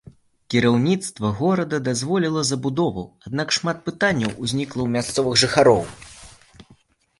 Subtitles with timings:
[0.51, 5.81] Кіраўніцтва горада дазволіла забудову, аднак шмат пытанняў узнікла ў мясцовых жыхароў.